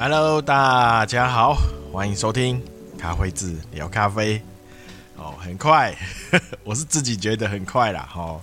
[0.00, 1.56] Hello，大家好，
[1.92, 2.62] 欢迎收听
[2.96, 4.40] 咖啡志聊咖啡。
[5.16, 5.92] 哦，很快，
[6.62, 8.08] 我是自己觉得很快啦。
[8.14, 8.40] 哦，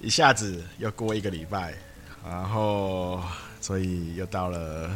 [0.00, 1.74] 一下子又过一个礼拜，
[2.26, 3.22] 然后
[3.60, 4.90] 所以又到了，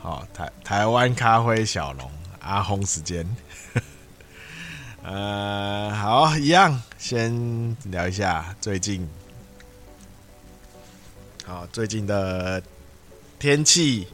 [0.00, 2.08] 好、哦、台台湾咖啡小龙
[2.38, 3.28] 阿轰时间。
[5.02, 9.04] 呃，好，一样，先聊一下最近，
[11.44, 12.62] 好，最近的
[13.38, 14.06] 天气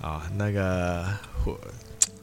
[0.00, 1.04] 啊，那个
[1.44, 1.58] 火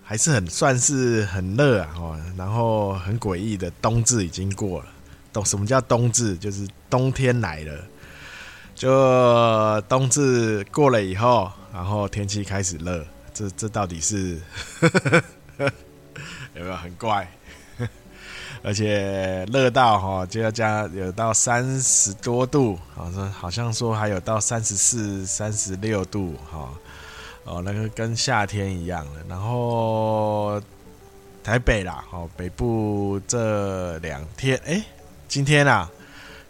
[0.03, 4.87] 还是很算是很热啊，哦，然后很诡异的冬至已经过了，
[5.33, 6.37] 冬什么叫冬至？
[6.37, 7.83] 就是冬天来了，
[8.75, 14.39] 就冬至过了以后，然后天气开始热，这这到底是
[16.55, 17.29] 有没有很怪？
[18.65, 26.71] 而且热到哈就要加有到三十多度，好像好像说还有到三十四、三十六度哈，
[27.43, 29.23] 哦那个跟夏天一样的。
[29.29, 30.59] 然后
[31.43, 34.83] 台北啦，哦北部这两天，哎，
[35.27, 35.87] 今天啊，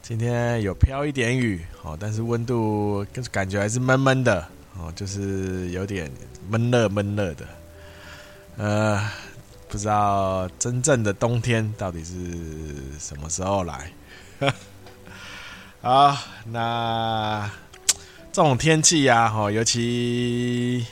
[0.02, 4.48] 今天有飘一点雨，哦，但是温度跟感觉还是闷闷的，
[4.80, 6.10] 哦，就是有点
[6.48, 7.46] 闷热闷热的，
[8.56, 9.02] 呃。
[9.68, 12.14] 不知道真正的冬天到底是
[13.00, 13.92] 什么时候来？
[15.82, 17.50] 好，那
[18.32, 20.86] 这种天气呀，哈，尤其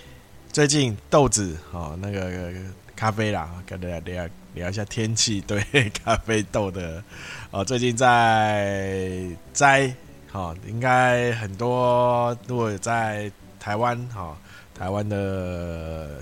[0.51, 2.51] 最近豆子哦，那个
[2.95, 5.63] 咖啡啦，跟大家聊聊一下天气对
[6.03, 7.01] 咖啡豆的
[7.51, 9.95] 哦，最近在摘，
[10.31, 14.37] 哈，应该很多如果在台湾哈，
[14.75, 16.21] 台湾的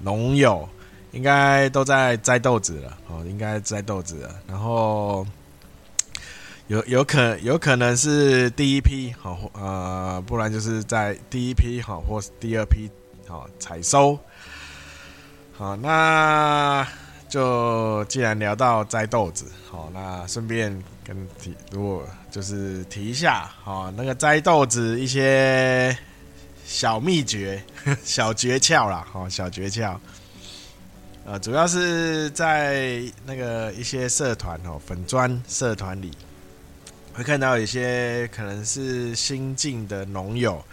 [0.00, 0.68] 农友。
[1.16, 4.38] 应该都在摘豆子了哦，应该摘豆子了。
[4.46, 5.26] 然后
[6.66, 12.90] 有有可有可能是第一批好，呃，不然就是在第一批好，或是第二批
[13.26, 14.18] 好采收。
[15.56, 16.86] 好，那
[17.30, 20.70] 就既然聊到摘豆子，好，那顺便
[21.02, 25.96] 跟提，如果就是提一下，好，那个摘豆子一些
[26.66, 27.62] 小秘诀、
[28.04, 29.96] 小诀窍啦，好，小诀窍。
[31.28, 36.12] 呃，主要是在那个一些社团哦，粉专社团里，
[37.12, 40.64] 会看到一些可能是新进的农友，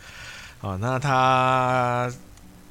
[0.61, 2.07] 哦，那他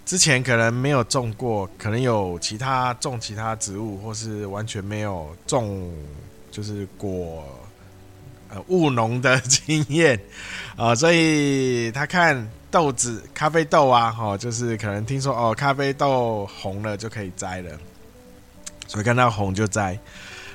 [0.06, 5.93] 之前可能没有种过，可能有其他种其他植物，或是完全没有种，
[6.53, 7.44] 就是果
[8.49, 10.16] 呃务农的经验
[10.76, 12.49] 啊，所以他看。
[12.72, 17.78] 豆子、咖啡豆啊，哦，就是可能听说哦，咖啡豆红了就可以摘了，
[18.88, 19.99] 所以看到红就摘。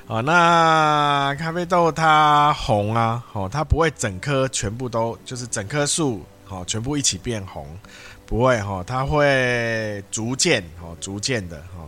[0.08, 7.68] 哦，那咖啡豆它红啊，哦，它不会整棵全部都就是整棵树，哦，全部一起变红，
[8.26, 11.88] 不会哈，它会逐渐哦，逐渐的哦，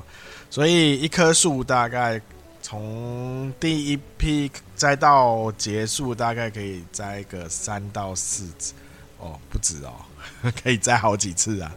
[0.52, 2.22] 所以一棵树大概
[2.62, 8.74] 从第一批摘到结束，大概可以摘个三到四次。
[9.20, 9.94] 哦，不止哦，
[10.64, 11.76] 可以摘好几次啊，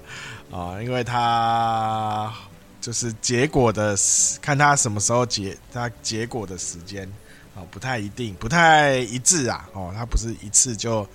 [0.50, 2.32] 啊，因为它
[2.80, 3.96] 就是结果的，
[4.40, 7.10] 看它什么时候结，它结果的时间
[7.54, 11.06] 哦，不太一定，不太一致啊，哦，它不是一次就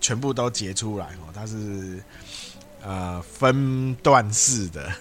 [0.00, 2.02] 全部都结出来哦，它是
[2.82, 4.92] 呃分段式的，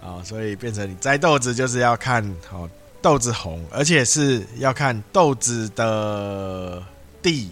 [0.00, 2.68] 啊， 所以变成你摘豆子就是要看哦
[3.00, 6.82] 豆子红，而且是要看豆子的
[7.20, 7.50] 地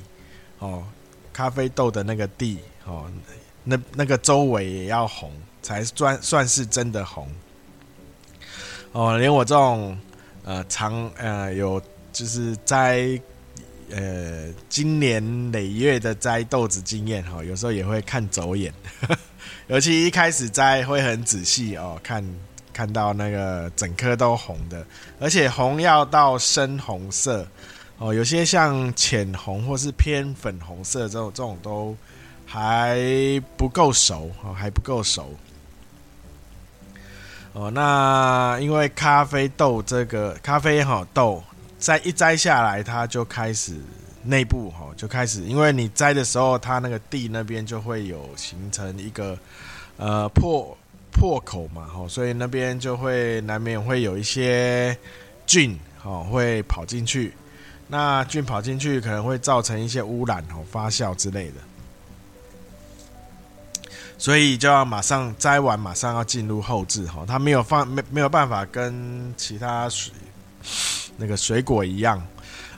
[0.59, 0.85] 哦。
[1.41, 3.11] 咖啡豆的那个地哦，
[3.65, 7.27] 那那个周围也要红，才算算是真的红
[8.93, 9.17] 哦。
[9.17, 9.99] 连我这种
[10.45, 11.81] 呃长呃有
[12.13, 13.19] 就是摘
[13.91, 18.71] 呃经年累月的摘豆子经验哈，有时候也会看走眼，
[19.69, 22.23] 尤其一开始摘会很仔细哦，看
[22.71, 24.85] 看到那个整颗都红的，
[25.19, 27.47] 而且红要到深红色。
[28.01, 31.95] 哦，有些像浅红或是偏粉红色这种，这种都
[32.47, 32.99] 还
[33.59, 35.37] 不够熟哦，还不够熟。
[37.53, 41.45] 哦，那因为咖啡豆这个咖啡哈豆，
[41.79, 43.77] 摘一摘下来，它就开始
[44.23, 49.39] 内部哈就开始，因为你摘的时候，它那个蒂那边就会有形成一个
[49.99, 50.75] 呃破
[51.13, 54.97] 破口嘛，哈，所以那边就会难免会有一些
[55.45, 57.35] 菌哦会跑进去。
[57.91, 61.55] 那菌跑进去可能会造成一些污染哦，发酵之类的，
[64.17, 67.25] 所以就要马上摘完，马上要进入后置哈。
[67.27, 70.13] 它没有放没没有办法跟其他水
[71.17, 72.23] 那个水果一样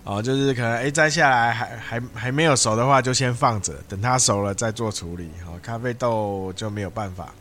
[0.05, 5.31] 哦，就是可能哎摘下来还还还没有熟的话，就先放着，等它熟了再做处理。
[5.47, 7.35] 哦，咖啡豆就没有办法，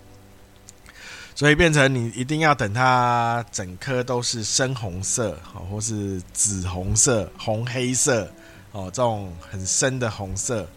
[1.42, 8.32] 所以变成你一定要等它整颗都是深红色，哦，或是紫红色、红黑色，
[8.74, 10.68] 哦，这种很深的红色。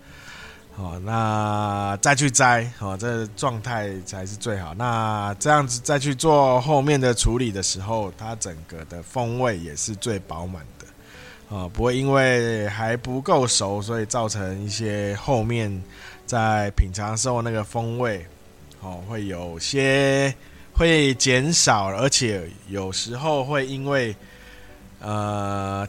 [0.77, 4.73] 哦，那再去摘，哦，这状态才是最好。
[4.73, 10.87] 那这样子再去做后面的处理的时候，它整个的风味也是最饱满的，
[11.51, 15.83] 哦，不会因为还不够熟，所以造成一些后面
[16.25, 18.27] 在品尝时候那个风味，
[18.81, 20.35] 哦，会有些
[20.75, 24.15] 会减少，而且有时候会因为，
[25.01, 25.89] 呃。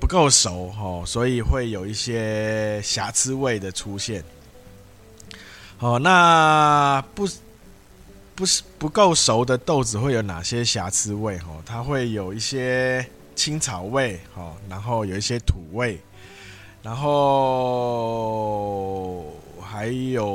[0.00, 4.20] 不够熟哦，所以会有一些瑕疵味的出现。
[5.78, 7.24] 哦，那不
[8.34, 11.36] 不是不够熟的豆子会有哪些瑕疵味？
[11.46, 13.06] 哦，它会有一些
[13.36, 16.00] 青草味，哦，然后有一些土味，
[16.82, 17.62] 然后
[19.60, 20.26] 还有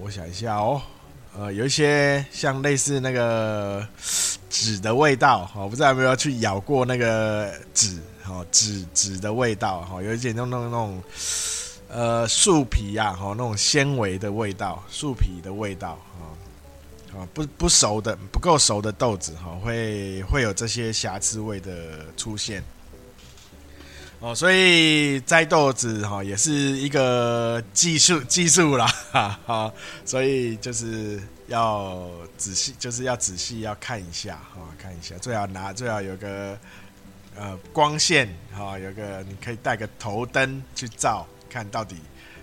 [0.00, 0.80] 我想一下哦，
[1.38, 3.86] 呃，有一些像类似那个
[4.50, 7.96] 纸的味道，哦，不知道有没有去咬过那个纸。
[8.26, 11.02] 哦，纸纸的味道，哈，有一点那种那种，
[11.88, 15.98] 呃，树皮呀，哈，那种纤维的味道，树皮的味道，
[17.10, 21.72] 啊，不不熟的不够熟的豆子，哈，会会有这些瑕疵味的
[22.18, 22.62] 出现。
[24.20, 29.72] 哦，所以摘豆子，哈，也是一个技术技术啦，哈， 哈，
[30.04, 36.58] 所以就是要仔细，就是要仔细要看一下，哈，看一下，最好拿，最好有个。
[37.40, 41.94] 呃，光线哈、哦，有个你可以带个头灯去照，看到底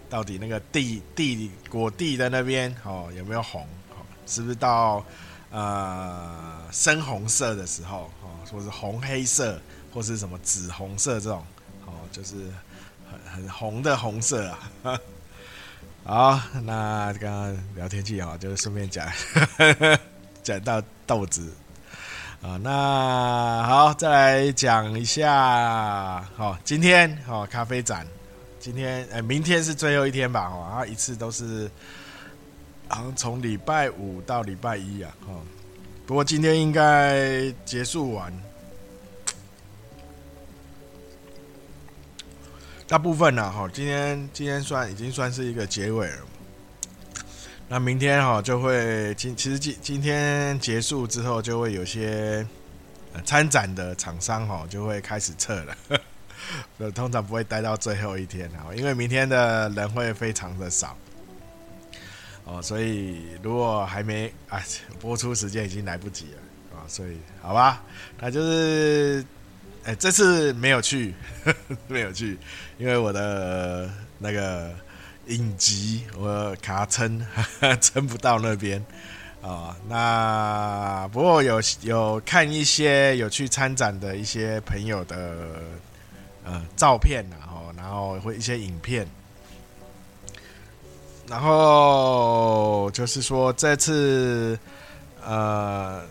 [0.10, 5.06] 到底那个地地果地的那边哦有没有红，哦，是不是到
[5.52, 9.60] 呃深红色的时候哦，或是红黑色，
[9.94, 11.46] 或是什么紫红色这种，
[12.16, 12.36] 就是
[13.12, 15.00] 很很红的红色啊。
[16.06, 19.06] 好，那刚刚聊天气哈，就顺便讲
[20.44, 21.52] 讲到豆子。
[22.42, 26.22] 啊，那好，再来讲一下。
[26.38, 28.06] 好，今天好咖啡展，
[28.60, 30.48] 今天哎，明天是最后一天吧？
[30.48, 31.70] 哦，然后一次都是，
[32.88, 35.12] 好像从礼拜五到礼拜一啊。
[35.28, 35.42] 哦，
[36.06, 38.32] 不过今天应该结束完，
[42.96, 46.18] 大部分呢，哈，今天今天算已经算是一个结尾了。
[47.68, 52.48] 那明天哈就会今其实今今天结束之后就会有些
[53.26, 55.76] 参展的厂商哈就会开始撤了，
[56.96, 60.96] 通常不会待到最后一天哈，因为明天的人会非常的少。
[62.46, 64.64] 哦，所以如果还没啊
[65.02, 66.78] 播出时间已经来不及了。
[66.78, 67.84] 啊，所以好吧，
[68.22, 69.26] 那就是
[69.86, 71.14] 哎这次没有去
[71.88, 72.38] 没有去，
[72.78, 73.90] 因为我的
[74.20, 74.74] 那个。
[75.28, 77.20] 影集，我卡撑，
[77.82, 78.80] 撑不到那边
[79.42, 79.76] 啊。
[79.90, 85.48] 那不过有有看一些有去参展的一些朋友的
[86.44, 89.08] 呃照片，然后然后会一些影片，
[91.28, 94.56] 然后就是说这次
[95.26, 96.04] 呃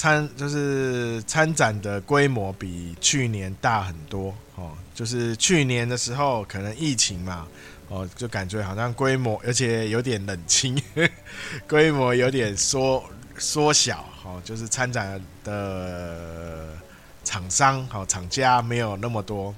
[0.00, 4.72] 参就是参展的规模比去年大很多哦。
[4.94, 7.46] 就是去年的时候可能疫情嘛。
[7.88, 10.80] 哦，就感觉好像规模，而且有点冷清，
[11.68, 13.04] 规模有点缩
[13.36, 14.02] 缩小。
[14.24, 16.68] 哦，就是参展的
[17.24, 19.54] 厂商、好厂家没有那么多，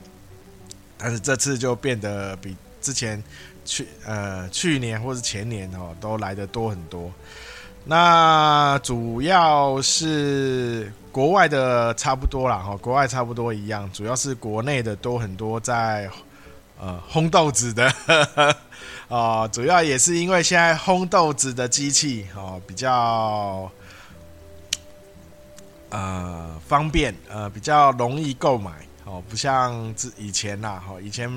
[0.99, 3.23] 但是这次就变得比之前
[3.65, 7.13] 去呃去年或是前年哦都来的多很多。
[7.85, 16.11] 那主要是国外的差不多啦，哈，国外差不多一样，主要是国内的都很多在。
[16.85, 17.95] 呃，烘豆子的，
[19.09, 23.71] 啊、主要也是因为现在烘豆子的机器哦、比较
[25.91, 28.73] 呃方便，呃比较容易购买
[29.05, 31.31] 哦、不像之以前呐，哈、以前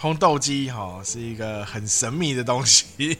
[0.00, 3.18] 烘豆机哈、是一个很神秘的东西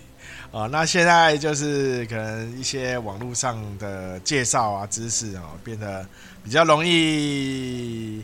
[0.50, 6.06] 啊、那现在就是可能一些网络上的介绍啊知识啊、变得
[6.42, 8.22] 比较容易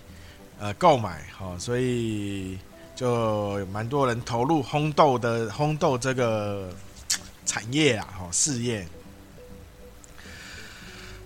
[0.58, 2.58] 呃购买，好、呃，所以。
[2.96, 6.72] 就有蛮多人投入烘豆的烘豆这个
[7.44, 8.86] 产业啊，哈事业。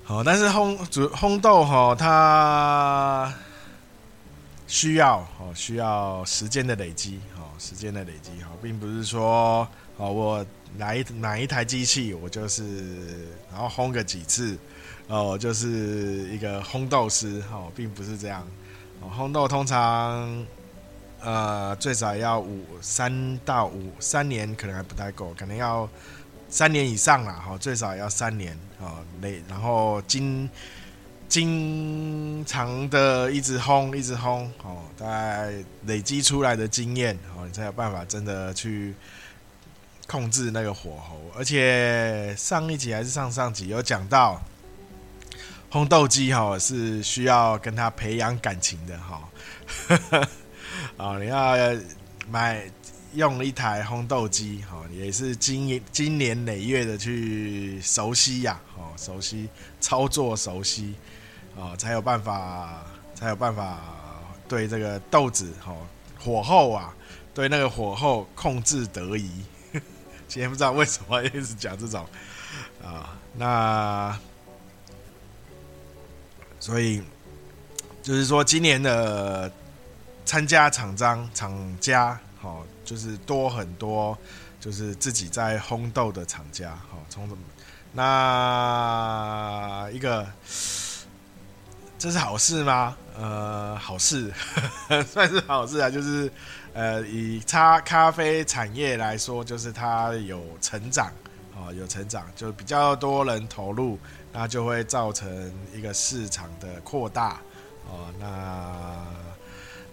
[0.03, 3.35] 好，但是烘煮烘豆哈，它
[4.67, 7.21] 需要哦需要时间的累积，
[7.59, 10.47] 时间的累积，哈，并不是说哦我
[10.77, 14.57] 哪一哪一台机器，我就是然后烘个几次，
[15.09, 18.47] 哦就是一个烘豆师，哈，并不是这样。
[19.17, 20.47] 烘豆通常
[21.21, 25.89] 呃最少要五三到五三年，可能还不太够，可能要
[26.49, 30.49] 三年以上啦，哈，最少要三年啊，累，然后经
[31.29, 35.53] 经常的一直烘，一直烘，哦，大概
[35.87, 38.95] 累积出来的经验，哦，你才有办法真的去
[40.07, 41.21] 控制那个火候。
[41.37, 44.41] 而且上一集还是上上集有讲到。
[45.71, 49.29] 烘豆机哈是需要跟他培养感情的哈，
[50.97, 51.55] 啊， 你要
[52.31, 52.65] 买
[53.13, 59.47] 用一台烘豆机哈，也是经经年累月的去熟悉呀，哦，熟悉
[59.79, 60.95] 操作熟悉，
[61.59, 62.85] 啊，才有办法
[63.15, 63.79] 才有办法
[64.47, 65.75] 对这个豆子哈
[66.19, 66.95] 火候啊，
[67.35, 69.45] 对那个火候控制得宜。
[70.29, 72.07] 今天不知道为什么一直讲这种
[72.85, 74.19] 啊，那。
[76.61, 77.01] 所以，
[78.03, 79.51] 就是说，今年的
[80.25, 84.19] 参加厂商厂家，好，就是多很多，
[84.59, 87.29] 就是自己在烘豆的厂家，好，从
[87.93, 90.27] 那一个，
[91.99, 92.97] 这是好事吗？
[93.19, 94.33] 呃，好事，
[95.11, 95.91] 算是好事啊。
[95.91, 96.31] 就是
[96.73, 101.13] 呃，以咖咖啡产业来说，就是它有成长，
[101.53, 103.99] 啊，有成长，就比较多人投入。
[104.31, 107.41] 那就会造成一个市场的扩大，
[107.89, 109.07] 哦，那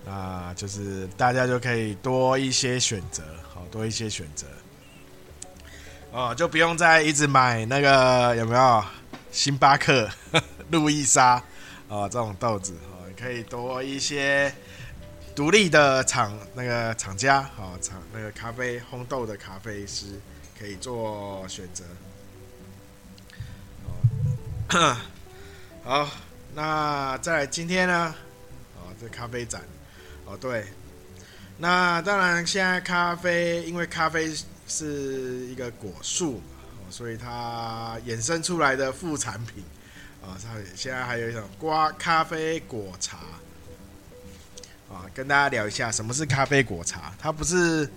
[0.05, 4.45] 那就是大家就可以多一些选择，好，多一些选择，
[6.12, 8.83] 哦，就不用再一直买那个有没有
[9.31, 10.07] 星巴克、
[10.69, 11.41] 路易莎，
[11.88, 14.54] 哦，这种豆子，哦，可以多一些
[15.36, 20.20] 独立的厂那个厂家，哦，厂那个咖啡烘豆的咖啡师
[20.60, 21.84] 可以做选择。
[25.84, 26.10] 好，
[26.54, 28.15] 那在今天呢？
[28.75, 29.62] 哦，这咖啡展，
[30.25, 30.65] 哦对，
[31.60, 34.34] 那当然现在咖啡，因为咖啡
[34.68, 36.42] 是一个果树，
[36.77, 39.63] 哦，所以它衍生出来的副产品，
[40.25, 40.38] 啊，
[40.75, 43.17] 现在还有一种瓜咖啡果茶，
[44.89, 47.13] 啊，跟大家聊一下什么是咖啡果茶。
[47.20, 47.89] 它不是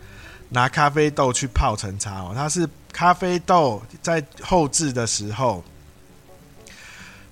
[0.51, 5.65] 拿咖啡豆去泡成茶哦，它是咖啡豆在后制的时候。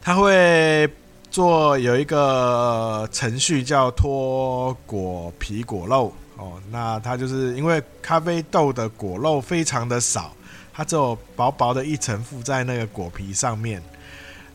[0.00, 0.88] 它会
[1.32, 10.32] 做有一个程序叫脱果皮果肉哦，那它就是因为咖啡豆的果肉非常的少，
[10.72, 13.82] 它只有薄薄的一层附在那个果皮上面，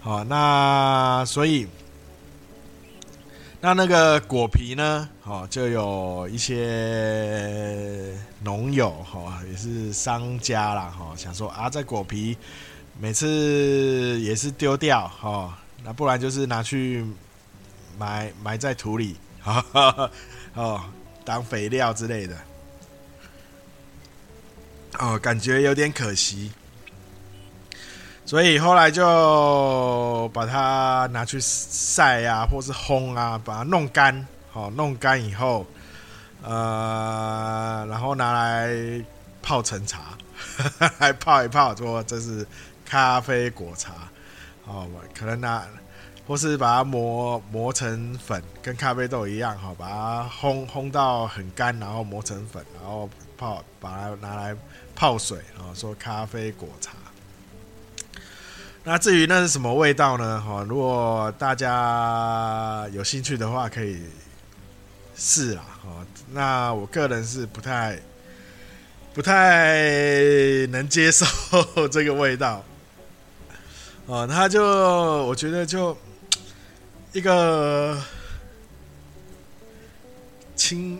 [0.01, 1.67] 好，那所以
[3.59, 12.37] 那那个果皮呢，哦，就有一些农友哈，也是商家啦哈，想说啊，这果皮。
[12.99, 17.03] 每次也是丢掉哈，那不然就是拿去
[17.97, 19.15] 埋埋在土里，
[20.53, 20.83] 哦，
[21.25, 22.37] 当肥料之类的，
[24.99, 26.51] 哦，感觉有点可惜，
[28.31, 35.65] 所以后来就把它拿去晒啊，或是烘啊，把它弄干，好，弄干以后，
[36.41, 38.73] 呃，然后拿来
[39.41, 40.17] 泡成茶，
[40.99, 42.47] 来泡一泡，说这是。
[42.85, 43.91] 咖啡果茶，
[44.65, 45.65] 哦，可能拿，
[46.25, 54.55] 或是把它磨磨成粉，跟咖啡豆一样，哈，把它烘烘到很干，然后磨成粉，然后泡，把它拿来
[54.95, 56.91] 泡水，然后说咖啡果茶。
[58.83, 60.41] 那至于那是什么味道呢？
[60.41, 64.01] 哈，如果大家有兴趣的话，可以
[65.15, 66.05] 试啦，哈。
[66.31, 67.99] 那我个人是不太
[69.13, 69.75] 不太
[70.71, 71.25] 能接受
[71.89, 72.63] 这个味道。
[74.07, 74.65] 哦，他就
[75.25, 75.95] 我觉得就
[77.13, 78.01] 一个
[80.55, 80.99] 青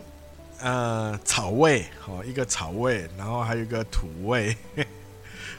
[0.60, 4.56] 呃草味，哦，一个草味，然后还有一个土味，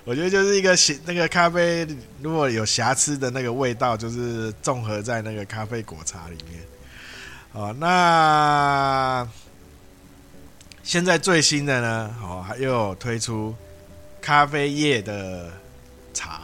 [0.05, 1.88] 我觉得就是一个那个咖啡
[2.22, 6.62] 如果有瑕疵的那个味道，就是综合在那个咖啡果茶里面。
[7.53, 9.27] 哦，那
[10.83, 13.55] 现在最新的呢，哦，还又有推出
[14.22, 15.50] 咖啡叶的
[16.13, 16.41] 茶。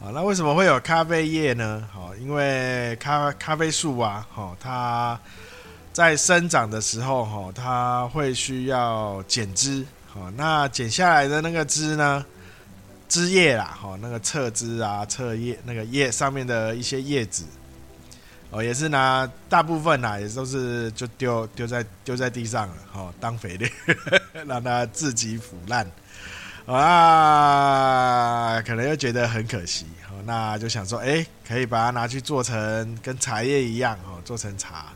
[0.00, 1.88] 啊，那为什么会有咖啡叶呢？
[1.92, 5.18] 好，因为咖咖啡树啊，哈，它
[5.92, 12.24] 在生长的时候，哈，它会需要剪枝，好，那剪下来的那个枝呢，
[13.08, 17.44] 枝叶啦，哈，那个侧枝啊，侧叶那个叶上面的一些叶子，
[18.50, 23.68] 哦，也是拿大部分呐，也都是就丢丢在丢在地上了，哈，当肥料，
[24.46, 25.90] 让它自己腐烂。
[26.66, 29.86] 啊，可能又觉得很可惜，
[30.26, 34.92] 那就想说，哎，可以把它拿去做成跟茶叶一样，哦，做成茶。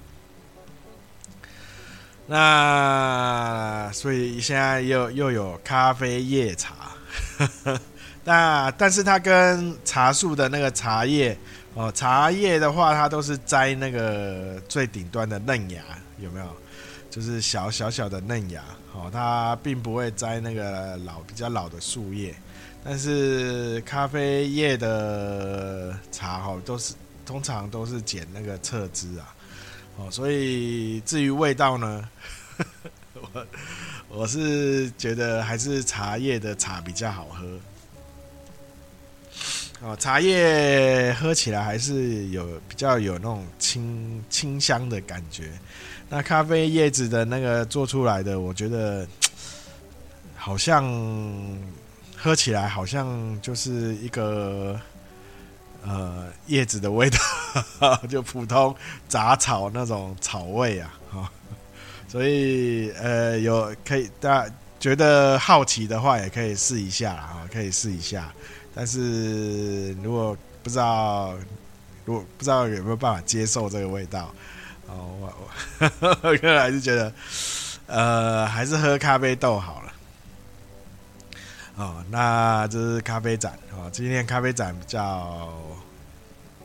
[2.27, 6.75] 那所以现在又又有咖啡叶茶，
[8.25, 11.37] 那但是它跟茶树的那个茶叶
[11.75, 15.83] 哦，茶叶的话它都是摘那个最顶端的嫩芽，
[16.19, 16.47] 有没有？
[17.11, 18.63] 就是小小小的嫩芽，
[18.95, 22.35] 哦，它并不会摘那个老比较老的树叶，
[22.85, 26.95] 但是咖啡叶的茶哦，都是
[27.27, 29.35] 通常都是剪那个侧枝啊。
[29.99, 32.09] 哦，所以至于味道呢，
[33.13, 33.47] 我
[34.09, 37.45] 我是觉得还是茶叶的茶比较好喝。
[39.83, 45.51] 哦，茶叶喝起来还是有比较有那种清清香的感觉。
[46.09, 49.07] 那咖啡叶子的那个做出来的，我觉得
[50.37, 50.85] 好像
[52.17, 54.79] 喝起来好像就是一个。
[55.85, 57.19] 呃，叶子的味道，
[58.09, 58.73] 就普通
[59.09, 61.29] 杂草那种草味啊，哈，
[62.07, 68.33] 所以呃，有可以大家觉得好奇的话，也可以试一下啊，可以试一下。
[68.75, 71.35] 但是如果不知道，
[72.05, 74.33] 如果不知道有没有办法接受这个味道，
[74.87, 77.13] 哦，我我个人还是觉得，
[77.87, 79.93] 呃，还是喝咖啡豆好了。
[81.75, 83.89] 哦，那这是咖啡展哦。
[83.91, 85.53] 今天咖啡展比较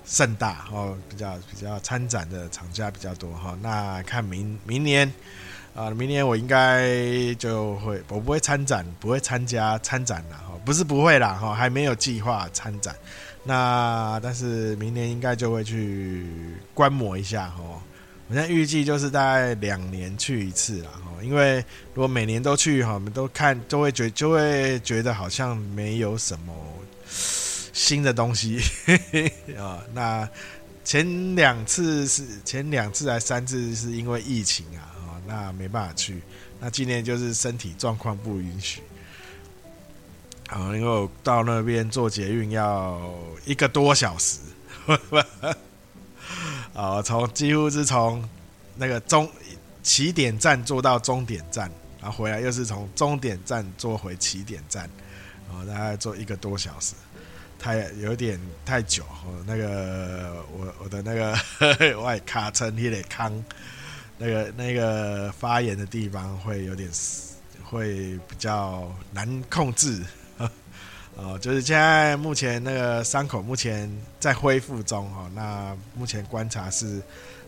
[0.05, 3.57] 盛大哦，比较比较参展的厂家比较多哈、哦。
[3.61, 5.11] 那看明明年
[5.77, 12.95] 啊，明年我应该就会，我不会参展，不会参加参展了哈、不是不会啦哈、还没有计划参展。
[13.43, 16.25] 那但是明年应该就会去
[16.73, 17.61] 观摩一下哈。
[17.61, 17.81] 哦
[18.29, 26.53] 我现在预计就是大概两年去一次啦，哈，因为如果每年都去哈，我们都看都会觉就会觉得好像没有什么
[27.71, 28.59] 新的东西
[29.57, 29.79] 啊。
[29.95, 30.27] 那
[30.83, 34.91] 前两次是前两次还三次是因为疫情啊，
[35.27, 36.21] 那没办法去。
[36.59, 38.81] 那今年就是身体状况不允许，
[40.47, 43.13] 啊，因为我到那边坐捷运要
[43.45, 44.39] 一个多小时。
[46.73, 48.27] 啊，从几乎是从
[48.75, 49.29] 那个终
[49.83, 54.89] 起点站坐到终点站，然后回来又是从终点站坐回起点站，
[55.47, 56.93] 然后大概坐一个多小时，
[57.59, 59.03] 太有点太久。
[59.25, 61.35] 我那个我我的那个
[62.01, 63.43] 外卡车你得扛，
[64.17, 66.89] 那个那个发炎的地方会有点
[67.63, 70.03] 会比较难控制。
[71.17, 77.01] 哦，就是现在目前那个伤口目前在恢复中哈，那目前观察是，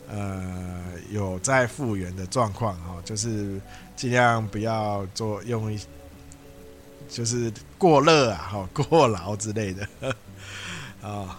[0.08, 3.60] 呃，有在复原的状况哈，就是
[3.94, 5.78] 尽量不要做用一，
[7.08, 9.88] 就是过热啊哈，过劳之类的，
[11.00, 11.38] 啊，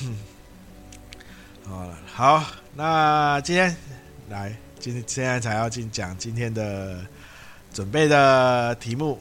[1.62, 3.76] 好，好，那今天
[4.30, 7.04] 来，今天现在才要进讲今天的
[7.72, 9.20] 准备的题目。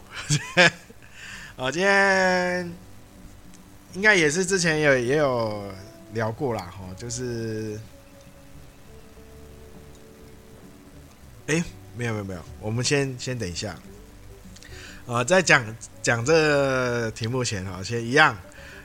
[1.55, 2.71] 哦，今天
[3.93, 5.71] 应该也是之前有也有
[6.13, 7.79] 聊过啦，哈，就是，
[11.47, 11.63] 哎，
[11.95, 13.75] 没有没有没有，我们先先等一下，
[15.07, 15.63] 啊，在讲
[16.01, 18.37] 讲这个题目前哈，先一样，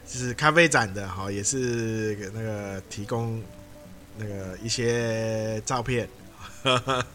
[0.06, 3.42] 就是咖啡展的哈，也是那个提供
[4.16, 6.09] 那个一些照片。
[6.62, 7.07] 呵呵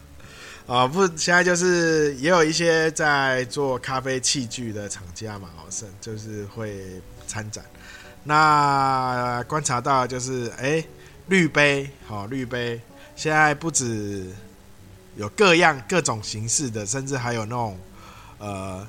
[0.66, 7.64] 啊，不，现在就是也有一些在做咖啡器具的厂家嘛，哦，是就是会参展。
[8.24, 10.84] 那观察到就是，哎，
[11.28, 12.80] 滤杯，好，滤杯，
[13.14, 14.28] 现在不止
[15.14, 17.78] 有各样各种形式的，甚至还有那种
[18.38, 18.84] 呃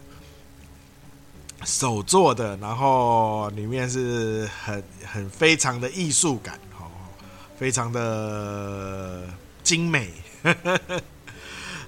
[1.63, 6.89] 手做的，然后里面是很很非常的艺术感，哦，
[7.60, 9.24] 非常的
[9.63, 10.12] 精美。
[10.43, 11.02] 呵呵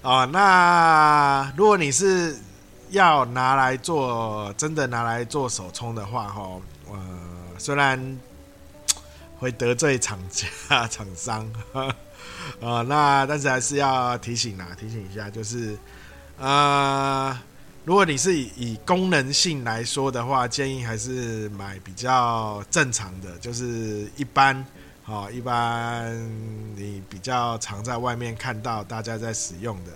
[0.01, 2.37] 啊、哦，那如果你是
[2.89, 6.97] 要拿来做，真的拿来做手冲的话，哈，呃，
[7.57, 8.19] 虽然
[9.37, 11.45] 会得罪厂家厂商，
[12.61, 15.77] 啊、 那但是还是要提醒啦，提醒一下，就是，
[16.37, 17.37] 呃，
[17.83, 24.65] 如果你是以功能性来说的话，建议还是买比较正常的，就是一般。
[25.09, 26.15] 哦，一般
[26.75, 29.91] 你比较常在外面看到大家在使用的，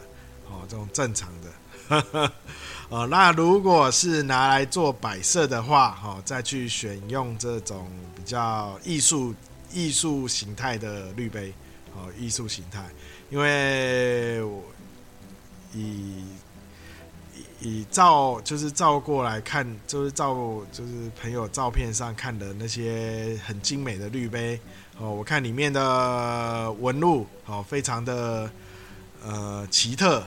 [0.49, 2.31] 哦，这种正常的，
[2.89, 9.35] 哦，那如果是拿来做摆设的话，哦，再去选用这种比较艺术
[9.71, 11.53] 艺术形态的滤杯，
[11.93, 12.83] 哦，艺术形态，
[13.29, 14.63] 因为我
[15.73, 16.23] 以
[17.59, 20.33] 以照就是照过来看，就是照
[20.71, 24.59] 就是朋友照片上看的那些很精美的滤杯。
[24.99, 28.49] 哦，我看里面的纹路，哦，非常的，
[29.25, 30.23] 呃奇特。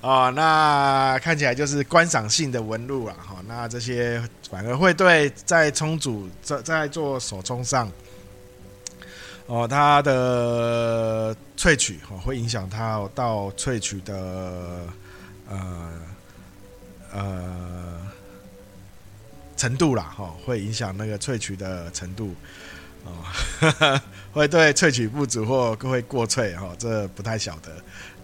[0.00, 3.36] 哦， 那看起来就是观赏性的纹路了哈。
[3.46, 7.90] 那这些反而会对在冲煮在在做手冲上，
[9.46, 14.86] 哦，它的萃取哦会影响它到萃取的
[15.48, 15.92] 呃
[17.12, 18.08] 呃
[19.60, 22.34] 程度啦哈，会影响那个萃取的程度
[23.04, 23.12] 哦，
[24.32, 27.70] 会对萃取不足或会过萃哈，这不太晓得。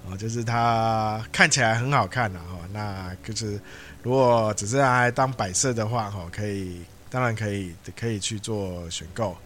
[0.08, 3.60] 哦，就是它看起来很好看的哈，那就是
[4.02, 9.36] 如果只是拿来当摆设的话哈，可以当然可以可以去做选购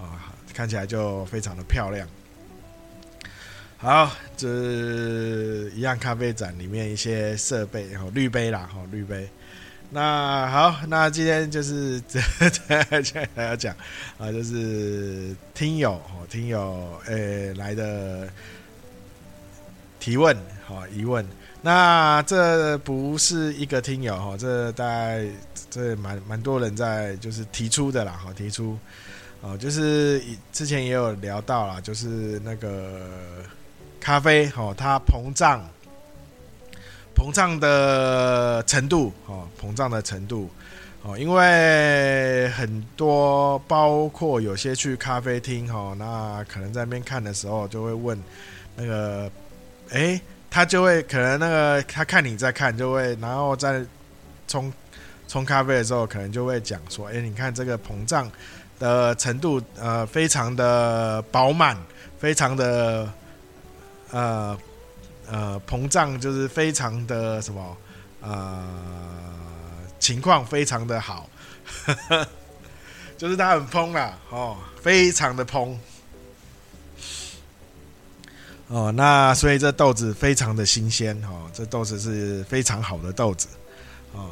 [0.00, 2.08] 啊，看起来就非常的漂亮。
[3.76, 4.48] 好，这
[5.76, 9.28] 一样咖啡展里面一些设备，然后滤杯啦，哈滤杯。
[9.90, 12.20] 那好，那今天就是这
[12.50, 13.74] 这这还要讲
[14.18, 18.28] 啊，就是听友哦，听友诶来的。
[19.98, 21.26] 提问好疑问，
[21.62, 25.26] 那这不是一个听友哈，这大概
[25.68, 28.78] 这蛮蛮多人在就是提出的啦，哈提出
[29.40, 30.22] 哦，就是
[30.52, 33.10] 之前也有聊到啦，就是那个
[33.98, 35.68] 咖啡哦，它膨胀
[37.16, 40.50] 膨胀的程度哦，膨胀的程度
[41.02, 48.22] 哦，因为很多包括有些去咖啡厅哦，那可能在那边看的时候就会问
[48.76, 49.30] 那个。
[49.92, 53.80] 哎、他就会可能那个他看你在看，就会然后在
[54.48, 54.72] 冲
[55.28, 58.28] 冲咖啡的时候，可能就会讲说：“哎、你看这个膨胀
[58.80, 61.76] 的程度，呃，非常的饱满，
[62.18, 63.08] 非常的
[64.10, 64.58] 呃
[65.30, 67.76] 呃膨胀，就是非常的什么
[68.20, 68.66] 呃
[69.98, 71.28] 情况非常的好，
[73.18, 75.76] 就是它很膨啦，哦，非常的膨。”
[78.68, 83.46] 哦，那所以这豆子非常的新鲜哦，这豆子是非常好的豆子
[84.12, 84.30] 哦。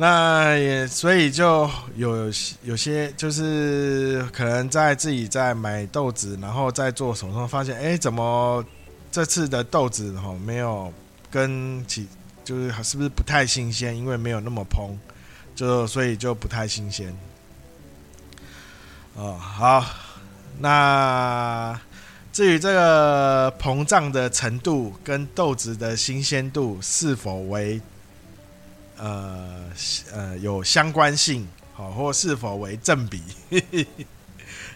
[0.00, 2.32] 那也所以就有
[2.62, 8.64] 有些就是可能在自己在买豆子，然后在做手冲，发现哎，怎么
[9.12, 10.90] 这次的豆子哈没有
[11.30, 12.08] 跟其
[12.42, 13.94] 就是是不是不太新鲜？
[13.94, 14.88] 因为没有那么膨，
[15.54, 17.14] 就所以就不太新鲜。
[19.16, 19.84] 哦，好。
[20.60, 21.78] 那
[22.32, 27.78] 至于这个膨胀的程度跟豆子的新鲜度是否为
[29.00, 29.64] 呃
[30.12, 33.22] 呃有相关性，好，或是否为正比，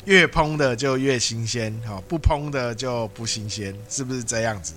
[0.04, 4.72] 越烹的就越新鲜，好，不烹的就不新鲜，是不是这样子？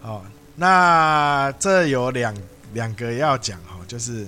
[0.00, 0.24] 好，
[0.56, 2.34] 那这有两
[2.72, 4.26] 两个要讲哈，就是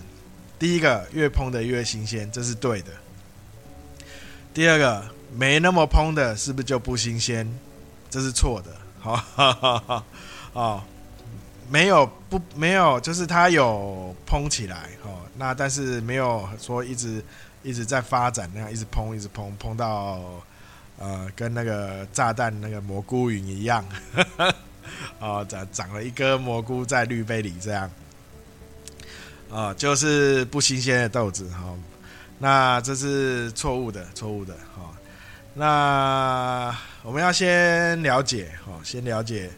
[0.58, 2.90] 第一个越烹的越新鲜，这是对的。
[4.52, 5.16] 第二个。
[5.36, 7.46] 没那么烹的，是不是就不新鲜？
[8.08, 8.70] 这是错的。
[9.00, 10.02] 好，
[10.54, 10.82] 哦，
[11.68, 17.22] 没有不没有，就是它有膨起来，哦，那但是没有说一直
[17.62, 20.20] 一直在发展那样，一直膨一直膨膨到
[20.98, 23.84] 呃跟那个炸弹那个蘑菇云一样，
[25.18, 27.90] 哦，长长了一颗蘑菇在滤杯里这样，
[29.50, 31.74] 啊，就是不新鲜的豆子，哈，
[32.38, 34.92] 那这是错误的，错误的，哈。
[35.58, 39.50] 那我们要先了解，哦，先了解，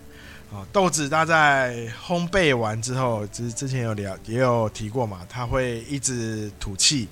[0.51, 7.07] 哦，豆子它在烘焙完之后，之之前有聊也有提过嘛，它会一直吐气，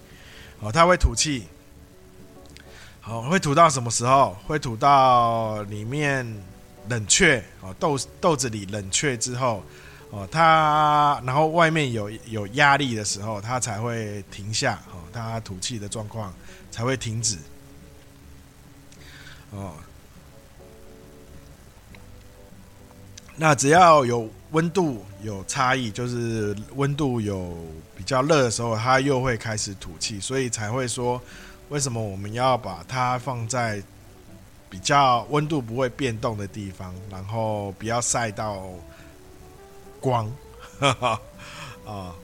[0.61, 1.45] 哦，它会吐气，
[3.01, 4.35] 好，会吐到什么时候？
[4.47, 6.27] 会吐到里面
[6.89, 9.63] 冷却，哦，豆豆子里冷却之后，
[10.09, 16.33] 哦，它然后外面有有压力的时候，它才会停下，哦，它吐气的状况
[16.71, 17.37] 才会停止。
[19.51, 19.75] 哦，
[23.37, 27.55] 那只要有温度有差异，就是温度有
[27.95, 31.21] 比较热的时候，它又会开始吐气，所以才会说，
[31.69, 33.83] 为什么我们要把它放在
[34.71, 38.69] 比较温度不会变动的地方，然后不要晒到
[40.01, 40.31] 光，
[41.85, 42.15] 啊，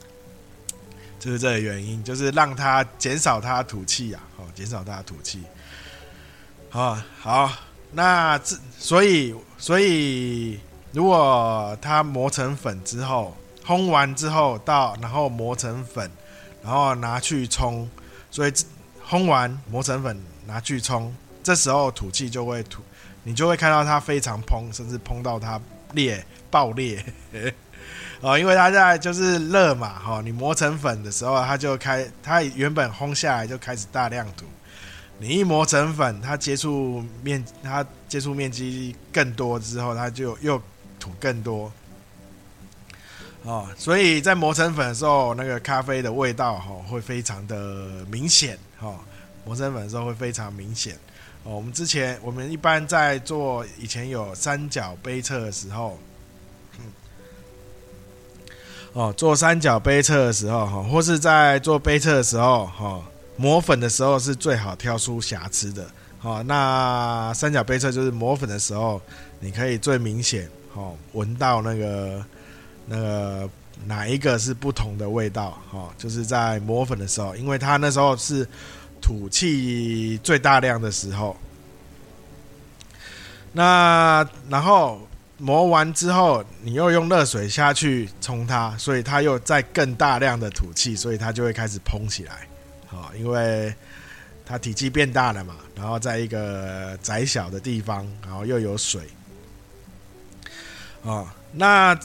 [1.21, 5.43] 就是这个原因，就是让它减少它吐气呀，哦，减少它吐气。
[6.71, 7.53] 好好，
[7.91, 10.59] 那这所以所以，
[10.93, 16.11] 如果它磨成粉之后，烘完之后到，然后磨成粉，
[16.63, 17.89] 然后拿去冲，
[18.31, 18.53] 所以
[19.09, 22.83] 烘完磨成粉拿去冲，这时候土气就会吐，
[23.23, 25.61] 你就会看到它非常膨，甚至膨到它
[25.93, 27.05] 裂爆裂。
[28.21, 34.45] 哦，因为它在就是热嘛，哈，你磨成粉的时候，它就开，它原本烘下来就开始大量吐。
[35.19, 40.61] 你一磨成粉，它接触面它接触面积更多之后，它就又
[41.03, 41.73] 土更多。
[43.43, 47.57] 哦，所以在磨成粉的时候，那个咖啡的味道哈会非常的
[48.09, 48.97] 明显哈。
[49.45, 50.95] 磨成粉的时候会非常明显。
[51.43, 55.99] 哦，我们之前我们一般在做以前有三角杯测的时候，
[58.93, 63.03] 哦，做三角杯测的时候哈，或是在做杯测的时候哈，
[63.37, 65.85] 磨粉的时候是最好挑出瑕疵的。
[66.21, 69.03] 哦，那三角杯测就是磨粉的时候，
[69.41, 72.25] 你可以最明显哦闻到那个。
[72.85, 73.49] 那个
[73.87, 75.57] 哪一个是不同的味道？
[75.71, 78.47] 哦，就是在磨粉的时候，因为它那时候是
[79.01, 81.37] 吐气最大量的时候。
[83.53, 85.01] 那然后
[85.39, 92.49] 磨完之后，你又用热水下去冲它，所以它又再更大量的吐气，所以它就会开始膨起来。
[92.89, 93.73] 好，因为
[94.45, 99.03] 它体积变大了嘛，然后在一个窄小的地方，然后又有水。
[101.05, 101.99] 啊，那。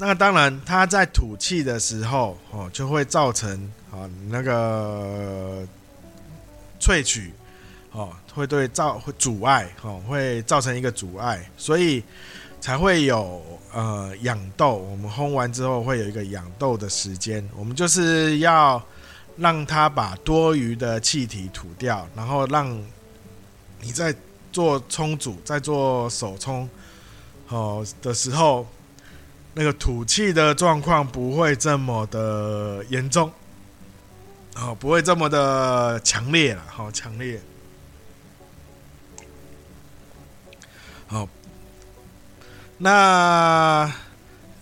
[0.00, 3.50] 那当然，它在吐气的时候，哦，就会造成
[3.90, 5.66] 啊那个
[6.80, 7.32] 萃取，
[7.90, 12.00] 哦，会对造会阻碍，哦，会造成一个阻碍，所以
[12.60, 14.76] 才会有呃养豆。
[14.76, 18.80] 我们烘完之后会有一个养豆的时间，我们就是要
[19.36, 22.80] 让它把多余的气体吐掉，然后让
[23.80, 24.14] 你在
[24.52, 26.70] 做冲煮、在做手冲
[27.48, 28.66] 哦的时候。
[29.54, 33.28] 那个吐气的状况不会这么的严重，
[34.54, 37.40] 哦，不会这么的强烈了，好强烈，
[41.08, 41.28] 好，
[42.76, 43.92] 那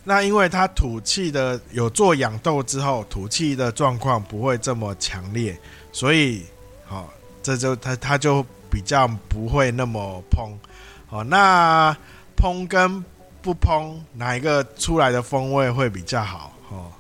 [0.03, 5.61] 那因为它吐气的有做养豆之后，吐气的状况不会这么强烈，
[5.92, 6.46] 所以
[6.87, 10.53] 好，这就它它就比较不会那么砰，
[11.07, 11.94] 好，那
[12.37, 13.05] 烹跟。
[13.42, 16.53] 不烹哪一个出来的风味会比较好？
[16.68, 16.90] 哦，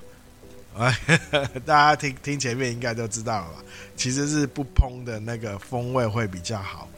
[1.66, 3.54] 大家听听前面应该都知道了吧？
[3.96, 6.88] 其实是不烹的那个风味会比较好。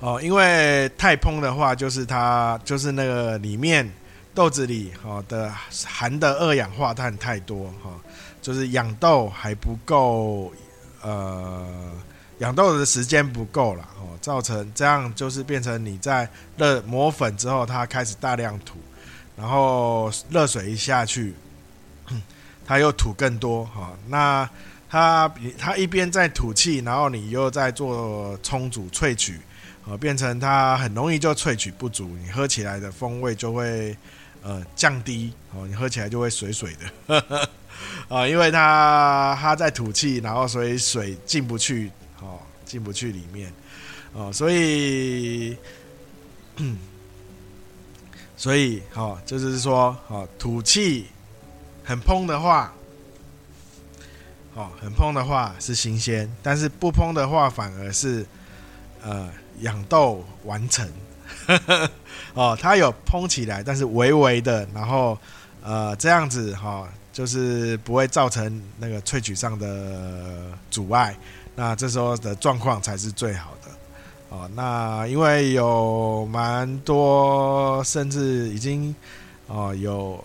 [0.00, 3.90] 哦，因为太烹的话，就是它就是那个里面
[4.34, 5.50] 豆子里哦的
[5.86, 7.98] 含的二氧化碳太多哈，
[8.42, 10.52] 就是养豆还不够
[11.00, 11.90] 呃。
[12.38, 18.76] 养豆的时间不够了哦，造成这样就是变成你在热磨粉之后，它开始大量吐，
[19.36, 21.32] 然后热水一下去，
[22.66, 23.92] 它又吐更多哈。
[24.08, 24.48] 那
[24.90, 29.40] 它它一边在吐气，然后你又在做冲煮萃取，
[29.86, 33.96] 啊，变成它很容易就萃取不足，你喝起来的风味就会
[34.42, 37.48] 呃降低哦，你喝起来就会水水的，
[38.08, 41.92] 啊， 因为它它在吐气，然后所以水进不去。
[42.74, 43.52] 进不去里面，
[44.14, 45.56] 哦，所以，
[48.36, 51.06] 所以，哦，就是说，哦，吐气
[51.84, 52.74] 很膨的话，
[54.56, 58.26] 哦，很膨的话是新鲜，但是不膨的话反而是，
[59.04, 60.90] 呃，养豆完成，
[62.34, 65.16] 哦，它有膨起来，但是微微的，然后，
[65.62, 71.16] 呃，这样子，哈、哦，就是不会造成那个萃取上的阻碍。
[71.54, 73.70] 那这时候的状况才是最好的
[74.28, 74.50] 哦。
[74.54, 78.94] 那因为有蛮多，甚至已经
[79.46, 80.22] 哦有，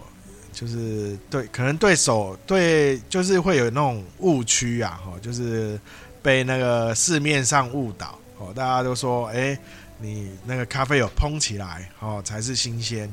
[0.52, 5.80] 就是对，可能对手对，就是会有那种误区啊，哈，就是
[6.22, 8.52] 被那个市面上误导哦。
[8.56, 9.58] 大家都说，哎，
[10.00, 13.12] 你那个咖啡有烹起来哦，才是新鲜。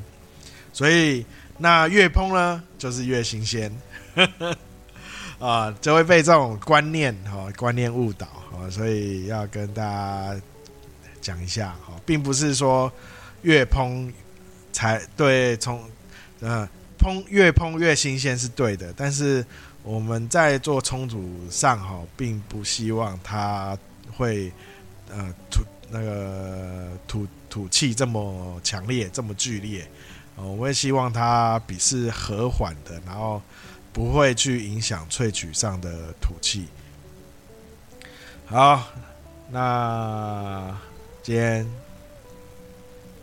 [0.73, 1.25] 所以
[1.57, 3.71] 那越烹呢，就是越新鲜。
[5.39, 8.25] 啊，就会被这种观念哈观念误导。
[8.25, 10.41] 哈，所以要跟大家
[11.21, 12.91] 讲一下哈，并不是说
[13.43, 14.11] 越烹
[14.71, 15.83] 才对，从
[16.39, 19.45] 嗯烹越烹越新鲜是对的，但是
[19.83, 23.77] 我们在做冲煮上哈，并不希望它
[24.15, 24.51] 会
[25.11, 29.87] 呃吐那个吐吐气这么强烈这么剧烈，
[30.43, 33.41] 我也希望它比是和缓的，然后。
[33.93, 36.67] 不会去影响萃取上的吐气。
[38.45, 38.83] 好，
[39.49, 40.77] 那
[41.23, 41.67] 今天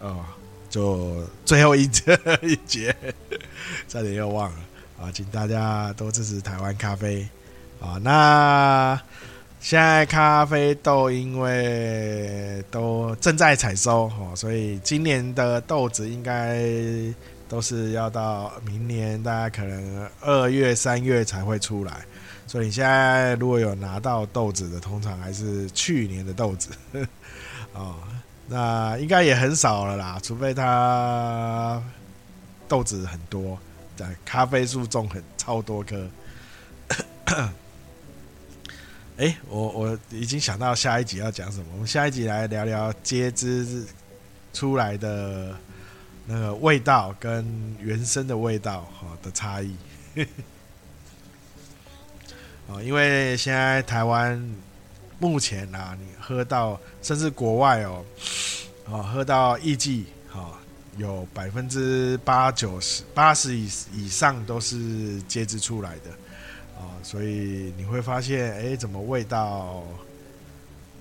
[0.01, 0.25] 哦，
[0.69, 2.93] 就最后一节 一节，
[3.87, 4.59] 差点又忘了
[5.01, 5.13] 啊！
[5.13, 7.29] 请大家多支持台湾咖啡
[7.81, 7.97] 啊！
[8.03, 9.01] 那
[9.65, 16.61] 现在咖啡豆因为都正在采收哦，所以今年的豆子应该
[17.49, 22.05] 都是要到明年大概可能二月三月才会出来。
[22.47, 26.69] 所以你现在如果有拿到豆子的，通常还是去年的豆子
[27.73, 27.97] 哦，
[28.47, 31.83] 那应该也很少了啦，除非它
[32.69, 33.59] 豆子很多，
[33.97, 36.07] 在咖啡树种很超多棵。
[39.17, 43.87] 哎、我我已经想到下一集要讲什么，我们下一集来聊聊接枝
[44.53, 45.57] 出来的
[46.27, 49.77] 那个味道跟原生的味道哈的差异。
[52.67, 54.53] 哦，因为现在台湾
[55.21, 58.05] 目前啊，你喝到甚至国外哦，
[58.87, 60.59] 哦，喝到艺妓，哈，
[60.97, 66.11] 有百分之八九十、八十以以上都是接枝出来的，
[66.79, 69.83] 哦，所以你会发现，哎，怎么味道，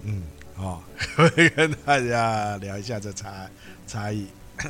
[0.04, 0.24] 嗯，
[0.58, 0.80] 哦，
[1.16, 3.50] 会跟大家聊一下这差
[3.88, 4.28] 差异。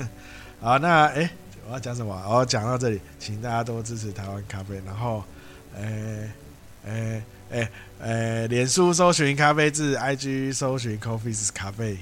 [0.59, 1.29] 好，那哎，
[1.67, 2.13] 我要讲什么？
[2.29, 5.23] 我要讲到这里，请大家多支持台湾咖啡，然后，
[5.77, 6.29] 哎。
[6.85, 11.97] 哎哎哎，脸书搜寻咖啡志，IG 搜寻 Coffees 咖啡。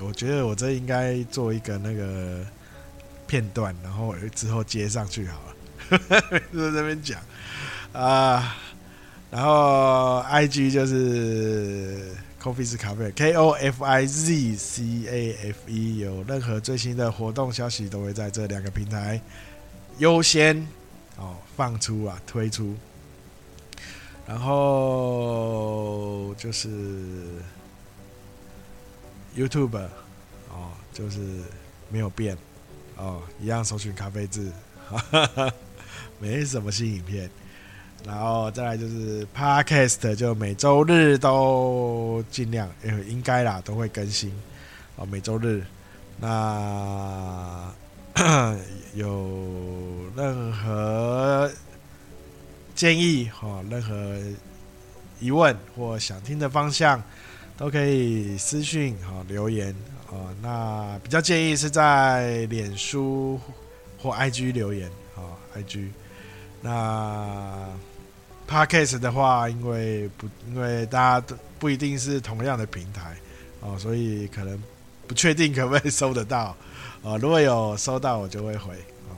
[0.00, 2.44] 我觉得我这应该做一个那个
[3.28, 5.54] 片段，然后之后接上去好了。
[6.52, 7.20] 就在这边讲
[7.92, 8.56] 啊，
[9.30, 15.98] 然后 IG 就是 Coffee 是咖啡，K O F I Z C A F E。
[15.98, 19.20] 有任何最新的活动消息，都会在这两个平台
[19.98, 20.66] 优先
[21.16, 22.74] 哦放出啊推出。
[24.26, 26.68] 然后就是
[29.34, 29.78] YouTube
[30.50, 31.18] 哦，就是
[31.88, 32.36] 没有变
[32.96, 34.52] 哦，一样搜寻咖啡字，
[36.20, 37.30] 没什么新影片。
[38.06, 42.70] 然后再来就是 Podcast，就每周日都尽量，
[43.06, 44.32] 应该啦，都会更新
[44.96, 45.62] 哦，每周日。
[46.20, 47.70] 那
[48.94, 49.38] 有
[50.16, 51.50] 任何
[52.74, 54.18] 建议哈，任何
[55.20, 57.02] 疑问或想听的方向，
[57.56, 59.74] 都可以私讯哈留言
[60.10, 60.34] 啊。
[60.40, 63.38] 那比较建议是在脸书
[64.00, 65.88] 或 IG 留言啊，IG。
[66.60, 67.66] 那
[68.48, 73.16] Podcast 的话，因为不因为大家都不一定是同样的平台
[73.60, 74.60] 哦，所以可能
[75.06, 76.56] 不确定可不可以收得到
[77.02, 77.18] 哦。
[77.18, 78.74] 如果有收到，我就会回
[79.08, 79.12] 哦。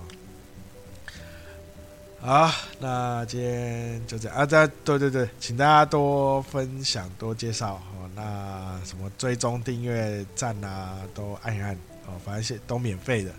[2.20, 4.44] 好，那今天就这样啊！
[4.84, 8.10] 对对对，请大家多分享、多介绍哦。
[8.14, 11.74] 那什么追踪、订阅、赞啊，都按一按
[12.06, 13.30] 哦，反正都免费的。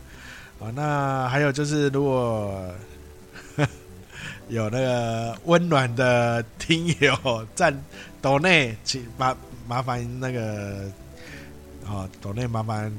[0.60, 2.74] 哦，那还有就是，如果
[4.50, 7.74] 有那个温暖的听友赞
[8.22, 9.36] 岛内，请麻
[9.68, 10.90] 麻烦那个
[11.88, 12.92] 哦，岛内麻烦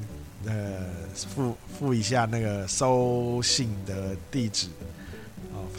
[0.45, 4.67] 呃附附一下那个收信的地址。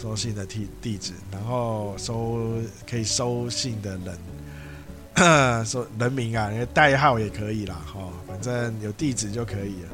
[0.01, 9.89] 收信的地地址，然后收可以收信的人， 收人名啊，那个代号也可以啦，哈，反正有地址就可以了。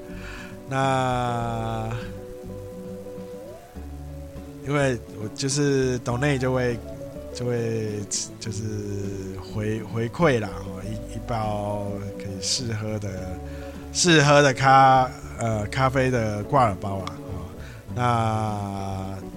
[0.70, 1.90] 那
[4.66, 6.78] 因为我就是抖内就会
[7.34, 7.88] 就会
[8.38, 8.62] 就是
[9.40, 11.86] 回回馈啦，哦，一一包
[12.18, 13.08] 可以试喝的
[13.92, 17.14] 试喝的咖呃咖啡的挂耳包啦，
[18.02, 19.30] 啊，那。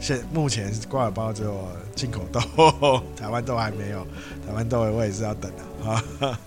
[0.00, 4.06] 现目前挂耳包只有进口豆， 台湾豆还没有，
[4.46, 6.38] 台湾豆我也是要等的啊。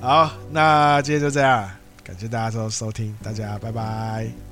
[0.00, 1.70] 好，那今天就这样，
[2.02, 4.49] 感谢大家收收听，大家拜拜。